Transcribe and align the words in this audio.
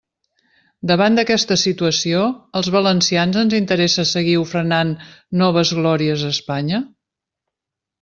Davant 0.91 1.19
d'aquesta 1.19 1.57
situació, 1.63 2.23
¿als 2.61 2.71
valencians 2.77 3.39
ens 3.45 3.55
interessa 3.61 4.09
seguir 4.15 4.35
ofrenant 4.47 4.99
noves 5.45 5.79
glòries 5.83 6.29
a 6.31 6.37
Espanya? 6.39 6.87